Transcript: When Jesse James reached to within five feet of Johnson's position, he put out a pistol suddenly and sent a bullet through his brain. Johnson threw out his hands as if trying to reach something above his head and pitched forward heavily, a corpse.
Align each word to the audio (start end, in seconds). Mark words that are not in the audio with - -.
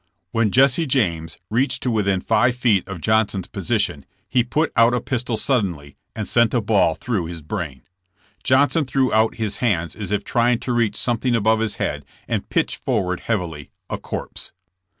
When 0.31 0.49
Jesse 0.49 0.87
James 0.87 1.37
reached 1.51 1.83
to 1.83 1.91
within 1.91 2.21
five 2.21 2.55
feet 2.55 2.87
of 2.87 3.01
Johnson's 3.01 3.45
position, 3.45 4.03
he 4.27 4.43
put 4.43 4.71
out 4.75 4.95
a 4.95 4.99
pistol 4.99 5.37
suddenly 5.37 5.95
and 6.15 6.27
sent 6.27 6.55
a 6.55 6.59
bullet 6.59 6.95
through 6.97 7.25
his 7.25 7.43
brain. 7.43 7.83
Johnson 8.43 8.83
threw 8.85 9.13
out 9.13 9.35
his 9.35 9.57
hands 9.57 9.95
as 9.95 10.11
if 10.11 10.23
trying 10.23 10.57
to 10.61 10.73
reach 10.73 10.95
something 10.95 11.35
above 11.35 11.59
his 11.59 11.75
head 11.75 12.03
and 12.27 12.49
pitched 12.49 12.77
forward 12.77 13.19
heavily, 13.19 13.69
a 13.91 13.99
corpse. 13.99 14.51